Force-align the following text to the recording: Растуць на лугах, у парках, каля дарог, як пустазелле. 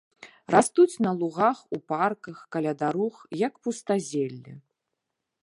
Растуць 0.53 0.95
на 1.05 1.11
лугах, 1.19 1.57
у 1.77 1.79
парках, 1.93 2.37
каля 2.57 2.73
дарог, 2.81 3.15
як 3.47 3.53
пустазелле. 3.69 4.53